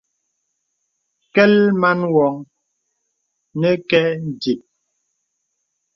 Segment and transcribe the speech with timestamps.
[1.33, 2.35] Kɛ̀l man wɔŋ
[3.59, 4.61] nə kɛ ǹdìp.